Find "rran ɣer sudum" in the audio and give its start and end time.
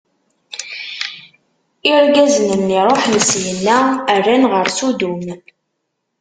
4.17-5.25